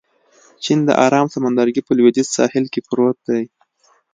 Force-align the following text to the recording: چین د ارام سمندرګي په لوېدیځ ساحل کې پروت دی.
چین 0.63 0.79
د 0.85 0.89
ارام 1.05 1.27
سمندرګي 1.35 1.81
په 1.85 1.91
لوېدیځ 1.97 2.27
ساحل 2.37 2.65
کې 2.73 2.79
پروت 2.87 3.17
دی. 3.27 3.43